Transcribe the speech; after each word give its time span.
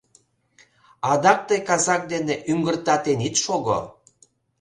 Адак 1.11 1.39
тый 1.47 1.59
казак 1.69 2.01
дене 2.11 2.35
ӱҥгыртатен 2.51 3.19
ит 3.27 3.35
шого. 3.43 3.79